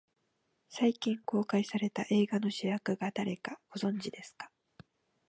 [0.67, 4.49] 最近公開された映画の主役が誰か、ご存じですか。